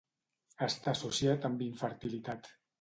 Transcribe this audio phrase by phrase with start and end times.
[0.67, 2.55] Està associat amb infertilitat.